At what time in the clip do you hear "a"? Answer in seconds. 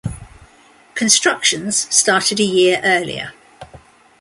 2.39-2.43